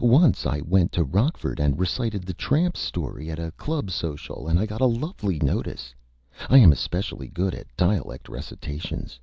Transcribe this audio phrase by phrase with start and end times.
[0.00, 4.58] Once I went to Rockford and recited "The Tramp's Story" at a Club Social, and
[4.58, 5.94] I got a Lovely Notice.
[6.50, 9.20] I am especially good at Dialect Recitations."